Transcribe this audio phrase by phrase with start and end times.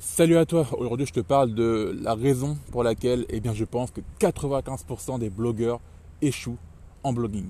[0.00, 3.64] Salut à toi, aujourd'hui je te parle de la raison pour laquelle eh bien, je
[3.64, 5.80] pense que 95% des blogueurs
[6.22, 6.56] échouent
[7.02, 7.46] en blogging.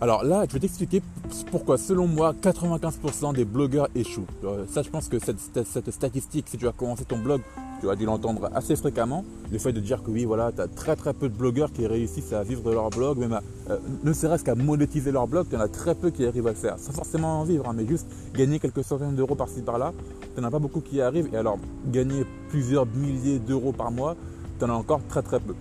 [0.00, 1.02] Alors là, je vais t'expliquer
[1.50, 4.26] pourquoi, selon moi, 95% des blogueurs échouent.
[4.44, 7.40] Euh, ça, je pense que cette, cette, statistique, si tu as commencé ton blog,
[7.80, 9.24] tu as dû l'entendre assez fréquemment.
[9.52, 11.86] Le fait de dire que oui, voilà, tu as très très peu de blogueurs qui
[11.86, 13.38] réussissent à vivre de leur blog, même
[13.70, 16.50] euh, ne serait-ce qu'à monétiser leur blog, tu en as très peu qui arrivent à
[16.50, 16.78] le faire.
[16.78, 19.92] Sans forcément en vivre, hein, mais juste gagner quelques centaines d'euros par-ci par-là,
[20.34, 21.28] tu n'en as pas beaucoup qui arrivent.
[21.32, 24.16] Et alors, gagner plusieurs milliers d'euros par mois,
[24.58, 25.54] tu en as encore très très peu.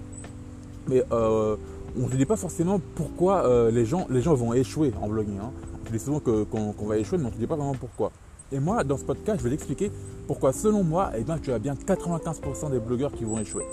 [0.88, 1.56] Mais euh,
[1.98, 5.08] on ne te dit pas forcément pourquoi euh, les, gens, les gens vont échouer en
[5.08, 5.40] blogging.
[5.40, 5.52] Hein.
[5.82, 8.12] On te dit souvent qu'on va échouer, mais on ne te dit pas vraiment pourquoi.
[8.52, 9.92] Et moi, dans ce podcast, je vais t'expliquer
[10.28, 13.66] pourquoi, selon moi, eh bien, tu as bien 95% des blogueurs qui vont échouer.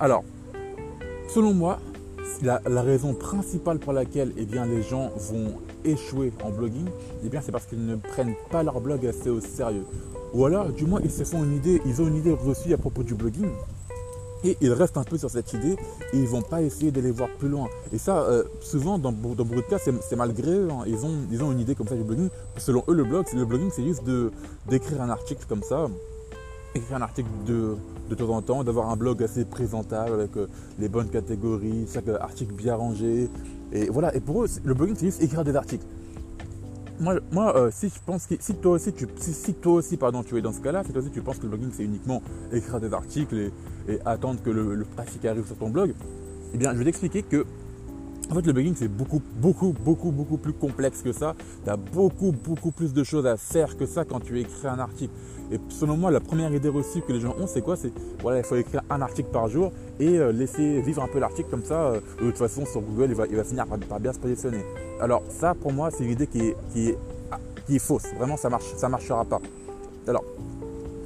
[0.00, 0.24] Alors,
[1.28, 1.78] selon moi,
[2.42, 5.54] la, raison principale pour laquelle eh bien, les gens vont
[5.84, 6.86] échouer en blogging,
[7.24, 9.84] eh c'est parce qu'ils ne prennent pas leur blog assez au sérieux.
[10.32, 12.78] Ou alors, du moins, ils se font une idée, ils ont une idée reçue à
[12.78, 13.48] propos du blogging,
[14.44, 15.76] et ils restent un peu sur cette idée
[16.12, 17.68] et ils vont pas essayer d'aller voir plus loin.
[17.92, 20.68] Et ça, euh, souvent, dans, beaucoup de cas, c'est malgré eux.
[20.70, 20.84] Hein.
[20.86, 22.28] Ils, ont, ils ont une idée comme ça du blogging.
[22.56, 24.02] Selon eux, le blog, le blogging, c'est juste
[24.68, 25.88] d'écrire un article comme ça.
[26.74, 27.76] Écrire un article de,
[28.08, 30.46] de temps en temps, d'avoir un blog assez présentable avec euh,
[30.78, 33.28] les bonnes catégories, chaque article bien rangé.
[33.72, 35.84] Et voilà, et pour eux, le blogging, c'est juste écrire des articles
[37.00, 40.36] moi, euh, si je pense que si toi aussi, tu, si, toi aussi pardon, tu
[40.36, 42.80] es dans ce cas-là, si toi aussi tu penses que le blogging c'est uniquement écrire
[42.80, 43.50] des articles
[43.88, 45.94] et, attendre que le, trafic arrive sur ton blog,
[46.54, 47.46] eh bien je vais t'expliquer que
[48.30, 51.34] en fait le blogging c'est beaucoup beaucoup beaucoup beaucoup plus complexe que ça.
[51.64, 54.78] Tu as beaucoup beaucoup plus de choses à faire que ça quand tu écris un
[54.78, 55.12] article.
[55.50, 57.76] Et selon moi, la première idée reçue que les gens ont, c'est quoi?
[57.76, 61.18] C'est voilà, il faut écrire un article par jour et euh, laisser vivre un peu
[61.18, 61.86] l'article comme ça.
[61.86, 64.62] Euh, de toute façon, sur Google, il va, il va finir par, bien se positionner.
[65.00, 66.98] Alors ça, pour moi, c'est une idée qui est, qui est,
[67.66, 68.12] qui est fausse.
[68.18, 69.40] Vraiment, ça marche, ça marchera pas.
[70.06, 70.24] Alors,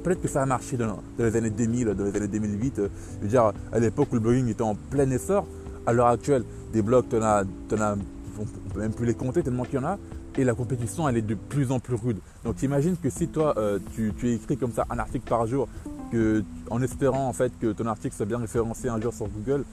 [0.03, 2.79] peut-être que ça a marché dans, les années 2000, dans les années 2008.
[2.79, 2.89] Euh,
[3.19, 5.45] je veux dire, à l'époque où le blogging était en plein essor,
[5.85, 9.77] à l'heure actuelle, des blogs, tu as, peut même plus les compter tellement qu'il y
[9.77, 9.97] en a
[10.37, 12.17] et la compétition elle est de plus en plus rude.
[12.43, 15.67] Donc imagine que si toi euh, tu, écris comme ça un article par jour,
[16.11, 19.63] que, en espérant en fait que ton article soit bien référencé un jour sur Google,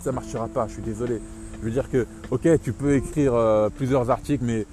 [0.00, 1.20] ça marchera pas, je suis désolé.
[1.60, 4.66] Je veux dire que ok tu peux écrire euh, plusieurs articles mais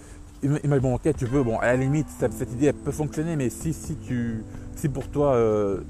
[0.79, 3.73] bon ok tu peux bon à la limite cette, idée elle peut fonctionner mais si
[3.73, 4.43] si tu
[4.75, 5.81] si pour toi euh,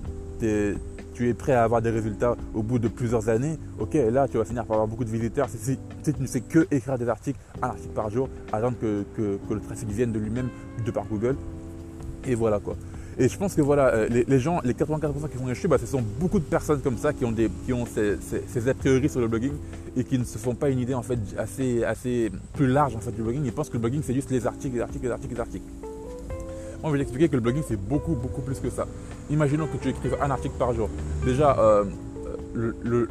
[1.18, 4.38] tu es prêt à avoir des résultats au bout de plusieurs années, ok, là tu
[4.38, 5.50] vas finir par avoir beaucoup de visiteurs.
[5.50, 9.04] Si, tu ne fais que écrire des articles, un article par jour, attendre que,
[9.50, 10.50] le trafic vienne de lui-même
[10.86, 11.36] de par Google.
[12.28, 12.76] Et voilà quoi.
[13.18, 15.88] Et je pense que voilà, euh, les, gens, les 84% qui vont échouer, bah, ce
[15.88, 19.10] sont beaucoup de personnes comme ça qui ont, des, qui ont ces, ces, a priori
[19.10, 19.54] sur le blogging
[19.96, 23.00] et qui ne se font pas une idée en fait assez, assez plus large en
[23.00, 23.44] fait du blogging.
[23.44, 25.87] Ils pensent que le blogging c'est juste les articles, les articles, les articles, les articles.
[26.82, 28.86] Moi, je vais t'expliquer que le blogging, c'est beaucoup, beaucoup plus que ça.
[29.30, 30.90] Imaginons que tu écrives un article par jour.
[31.26, 31.86] Déjà, euh,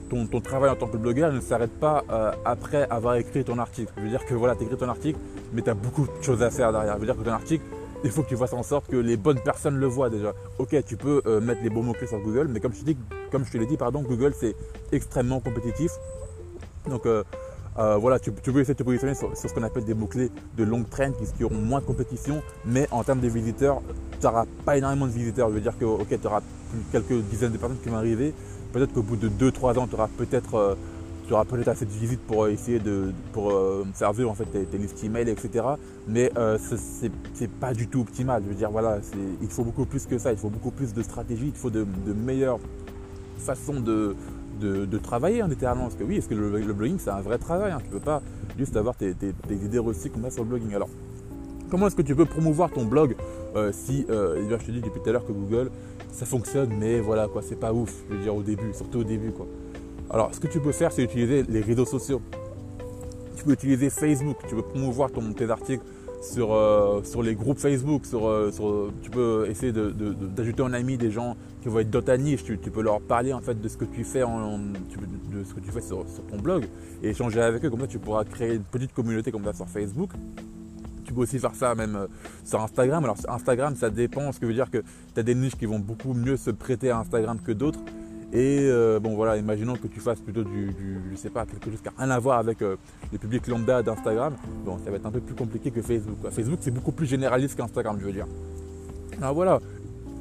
[0.08, 3.92] ton, travail en tant que blogueur ne s'arrête pas euh, après avoir écrit ton article.
[3.96, 5.18] Je veux dire que voilà, tu écris ton article,
[5.52, 6.94] mais tu as beaucoup de choses à faire derrière.
[6.94, 7.64] Je veux dire que ton article,
[8.04, 10.32] il faut que tu fasses en sorte que les bonnes personnes le voient déjà.
[10.58, 12.96] Ok, tu peux euh, mettre les bons mots-clés sur Google, mais comme je, dis,
[13.30, 14.54] comme je te l'ai dit, pardon, Google, c'est
[14.92, 15.90] extrêmement compétitif.
[16.88, 17.24] Donc, euh,
[17.76, 20.88] voilà, tu, peux essayer de te positionner sur, ce qu'on appelle des mots-clés de longue
[20.88, 23.82] traîne qui, auront moins de compétition, mais en termes de visiteurs,
[24.18, 25.48] tu n'auras pas énormément de visiteurs.
[25.50, 26.40] Je veux dire que ok, tu auras
[26.92, 28.32] quelques dizaines de personnes qui vont arriver.
[28.72, 30.74] Peut-être qu'au bout de 2-3 ans, tu auras peut-être euh,
[31.28, 33.52] peut assez de visites pour euh, essayer de pour
[33.94, 35.64] faire vivre en fait tes, listes email, etc.
[36.08, 36.76] Mais ce
[37.34, 38.42] c'est pas du tout optimal.
[38.44, 38.98] Je veux dire, voilà,
[39.42, 40.32] il faut beaucoup plus que ça.
[40.32, 41.48] Il faut beaucoup plus de stratégie.
[41.48, 42.58] Il faut de meilleures
[43.38, 44.16] façons de,
[44.58, 45.84] de, travailler hein, littéralement.
[45.84, 47.78] Parce que oui, est-ce que le, blogging c'est un vrai travail hein?
[47.82, 48.22] Tu peux pas
[48.58, 49.14] juste avoir tes,
[49.50, 50.74] idées reçues comme ça sur le blogging.
[50.74, 50.88] Alors,
[51.70, 53.16] comment est-ce que tu peux promouvoir ton blog
[53.54, 55.70] euh, si, euh, je te dis depuis tout à l'heure que Google,
[56.12, 59.04] ça fonctionne, mais voilà quoi, c'est pas ouf, je veux dire au début, surtout au
[59.04, 59.46] début quoi.
[60.10, 62.20] Alors, ce que tu peux faire, c'est utiliser les réseaux sociaux.
[63.34, 65.84] Tu peux utiliser Facebook, tu peux promouvoir ton, tes articles
[66.32, 70.96] sur, euh, sur les groupes Facebook, sur, euh, sur tu peux essayer d'ajouter en ami
[70.96, 73.68] des gens qui vont être dans ta niche, tu, peux leur parler en fait de
[73.68, 76.66] ce que tu fais, de ce que tu fais sur, ton blog
[77.02, 79.68] et échanger avec eux, comme ça tu pourras créer une petite communauté comme ça sur
[79.68, 80.10] Facebook.
[81.04, 82.06] Tu peux aussi faire ça même euh,
[82.44, 83.04] sur Instagram.
[83.04, 84.82] Alors sur Instagram, ça dépend, ce que veut dire que
[85.14, 87.78] tu as des niches qui vont beaucoup mieux se prêter à Instagram que d'autres.
[88.32, 90.74] Et euh, bon voilà, imaginons que tu fasses plutôt du,
[91.10, 92.76] je sais pas, quelque chose qui n'a rien à voir avec euh,
[93.12, 94.34] le public lambda d'Instagram.
[94.64, 96.16] Bon, ça va être un peu plus compliqué que Facebook.
[96.30, 98.26] Facebook, c'est beaucoup plus généraliste qu'Instagram, je veux dire.
[99.18, 99.60] Alors voilà,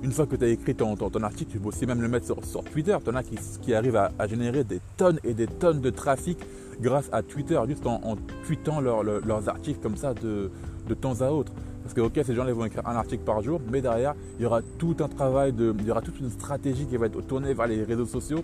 [0.04, 2.28] une fois que tu as écrit ton, ton, article, tu peux aussi même le mettre
[2.28, 2.96] sur, Twitter.
[3.04, 6.38] Tu en as qui, qui arrivent à, générer des tonnes et des tonnes de trafic
[6.80, 8.16] grâce à Twitter, juste en, en
[8.46, 10.52] tweetant leurs articles comme ça de,
[10.88, 11.52] de temps à autre.
[11.86, 14.46] Parce que ok, ces gens-là vont écrire un article par jour, mais derrière, il y
[14.48, 17.54] aura tout un travail, de, il y aura toute une stratégie qui va être tournée
[17.54, 18.44] vers les réseaux sociaux.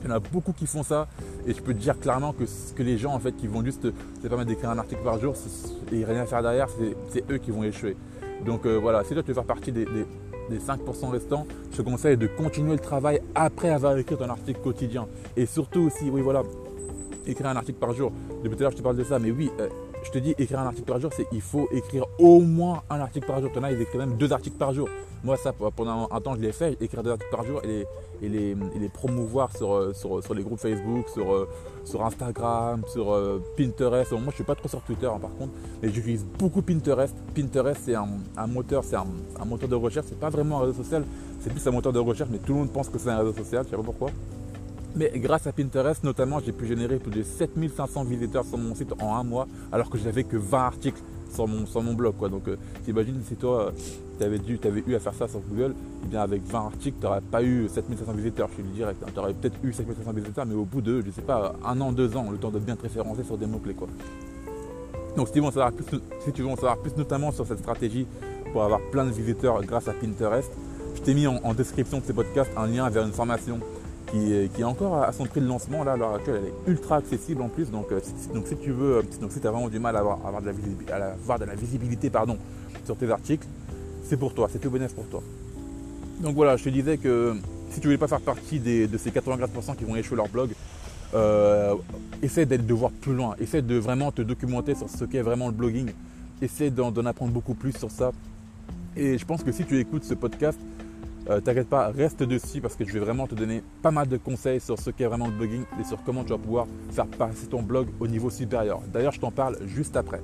[0.00, 1.06] Il y en a beaucoup qui font ça,
[1.46, 2.44] et je peux te dire clairement que,
[2.74, 3.82] que les gens en fait qui vont juste
[4.22, 5.34] se permettre d'écrire un article par jour
[5.92, 6.68] et rien faire derrière,
[7.10, 7.94] c'est eux qui vont échouer.
[8.46, 11.82] Donc euh, voilà, si toi tu veux faire partie des, des 5% restants, je te
[11.82, 15.06] conseille de continuer le travail après avoir écrit ton article quotidien.
[15.36, 16.42] Et surtout aussi, oui voilà,
[17.26, 18.12] écrire un article par jour.
[18.42, 19.68] Depuis tout à l'heure je te parle de ça, mais oui, euh,
[20.06, 23.00] je te dis, écrire un article par jour, c'est il faut écrire au moins un
[23.00, 23.50] article par jour.
[23.52, 24.88] Tu en as, ils écrivent même deux articles par jour.
[25.24, 27.86] Moi, ça, pendant un temps, je l'ai fait, écrire deux articles par jour et
[28.22, 31.48] les, les, promouvoir sur, euh, sur, sur, les groupes Facebook, sur, euh,
[31.84, 34.12] sur Instagram, sur euh, Pinterest.
[34.12, 37.14] Moi, je suis pas trop sur Twitter, hein, par contre, mais j'utilise beaucoup Pinterest.
[37.34, 38.06] Pinterest, c'est un,
[38.46, 39.06] moteur, c'est un,
[39.40, 40.06] un, moteur de recherche.
[40.08, 41.04] C'est pas vraiment un réseau social,
[41.40, 43.32] c'est plus un moteur de recherche, mais tout le monde pense que c'est un réseau
[43.32, 43.64] social.
[43.64, 44.10] Je sais pas pourquoi.
[44.96, 48.94] Mais grâce à Pinterest, notamment, j'ai pu générer plus de 7500 visiteurs sur mon site
[48.98, 51.02] en un mois, alors que j'avais que 20 articles
[51.34, 52.14] sur mon, sur mon blog.
[52.30, 53.72] Donc, euh, t'imagines si toi,
[54.18, 54.38] tu avais,
[54.86, 57.68] eu à faire ça sur Google, eh bien avec 20 articles, tu n'aurais pas eu
[57.68, 59.02] 7500 visiteurs, je le direct.
[59.02, 59.10] Hein.
[59.12, 61.92] Tu aurais peut-être eu 7500 visiteurs, mais au bout de, je sais pas, un an,
[61.92, 63.76] deux ans, le temps de bien te référencer sur des mots-clés.
[65.14, 65.84] Donc, si tu, veux en savoir plus,
[66.24, 68.06] si tu veux savoir plus, notamment sur cette stratégie
[68.50, 70.50] pour avoir plein de visiteurs grâce à Pinterest,
[70.94, 73.60] je t'ai mis en, en description de ces podcasts un lien vers une formation
[74.54, 75.84] qui, est encore à son prix de lancement.
[75.84, 77.70] Là, à l'heure actuelle, elle est ultra accessible en plus.
[77.70, 78.00] Donc, euh,
[78.34, 80.42] donc si tu veux, euh, donc si tu as vraiment du mal à avoir, avoir,
[80.42, 82.38] de, la visibilité, de la visibilité pardon,
[82.84, 83.46] sur tes articles,
[84.04, 85.22] c'est pour toi, c'est tout bénéfice pour toi.
[86.20, 87.34] Donc voilà, je te disais que
[87.70, 90.50] si tu voulais pas faire partie de ces 84% qui vont échouer leur blog,
[91.14, 91.74] euh,
[92.22, 95.52] essaie de voir plus loin, essaie de vraiment te documenter sur ce qu'est vraiment le
[95.52, 95.90] blogging,
[96.42, 98.12] essaie d'en apprendre beaucoup plus sur ça.
[98.96, 100.58] Et je pense que si tu écoutes ce podcast,
[101.28, 104.16] euh, t'inquiète pas, reste dessus parce que je vais vraiment te donner pas mal de
[104.16, 107.46] conseils sur ce qu'est vraiment le blogging et sur comment tu vas pouvoir faire passer
[107.46, 108.80] ton blog au niveau supérieur.
[108.92, 110.20] D'ailleurs, je t'en parle juste après.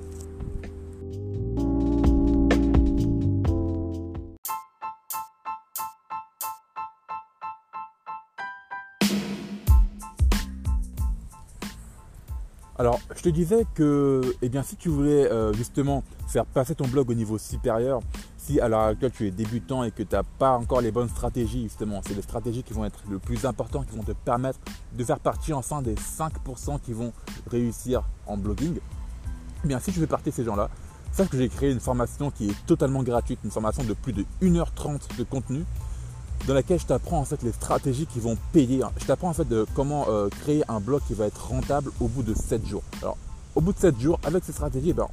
[12.78, 16.88] Alors, je te disais que, eh bien, si tu voulais euh, justement faire passer ton
[16.88, 18.00] blog au niveau supérieur,
[18.44, 21.08] si à l'heure actuelle tu es débutant et que tu n'as pas encore les bonnes
[21.08, 24.58] stratégies, justement, c'est les stratégies qui vont être le plus important, qui vont te permettre
[24.96, 27.12] de faire partie enfin des 5% qui vont
[27.50, 28.78] réussir en blogging.
[29.64, 30.70] Eh bien, si tu fais partie de ces gens-là,
[31.12, 34.24] sache que j'ai créé une formation qui est totalement gratuite, une formation de plus de
[34.42, 35.64] 1h30 de contenu
[36.48, 38.82] dans laquelle je t'apprends en fait les stratégies qui vont payer.
[38.98, 42.08] Je t'apprends en fait de comment euh, créer un blog qui va être rentable au
[42.08, 42.82] bout de 7 jours.
[43.54, 45.06] Au bout de 7 jours, avec ces stratégies, ben,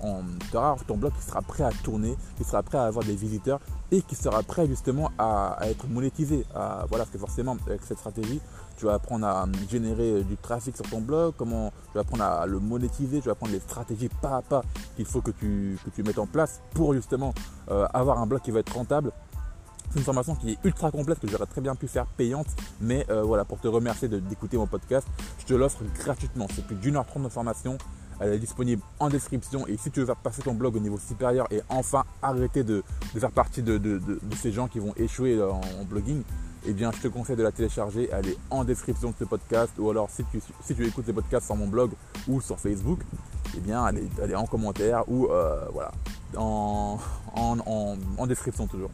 [0.50, 3.15] tu auras ton blog qui sera prêt à tourner, qui sera prêt à avoir des
[3.15, 3.59] visiteurs
[3.91, 6.45] et qui sera prêt justement à, être monétisé.
[6.53, 8.39] voilà, parce que forcément, avec cette stratégie,
[8.77, 12.45] tu vas apprendre à générer du trafic sur ton blog, comment tu vas apprendre à
[12.45, 14.63] le monétiser, tu vas apprendre les stratégies pas à pas
[14.95, 17.33] qu'il faut que tu, que tu mettes en place pour justement
[17.71, 19.12] euh, avoir un blog qui va être rentable
[19.91, 22.45] c'est une formation qui est ultra complète que j'aurais très bien pu faire payante,
[22.80, 25.07] mais euh, voilà, pour te remercier d'écouter mon podcast,
[25.39, 26.45] je te l'offre gratuitement.
[26.53, 27.77] C'est plus d'une heure trente de formation.
[28.19, 30.98] Elle est disponible en description et si tu veux faire passer ton blog au niveau
[30.98, 32.83] supérieur et enfin arrêter de,
[33.18, 34.01] faire partie de,
[34.36, 36.24] ces gens qui vont échouer en, blogging,
[36.66, 38.10] eh bien je te conseille de la télécharger.
[38.12, 41.55] Elle est en description de ce podcast ou alors si tu, écoutes ces podcasts sur
[41.55, 41.91] mon blog
[42.27, 43.00] ou sur Facebook,
[43.55, 45.91] eh bien elle est, en commentaire ou euh, voilà,
[46.36, 46.98] en
[48.27, 48.91] description toujours.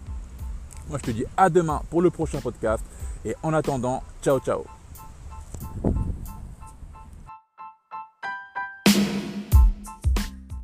[0.89, 2.83] Moi, je te dis à demain pour le prochain podcast.
[3.23, 4.65] Et en attendant, ciao, ciao.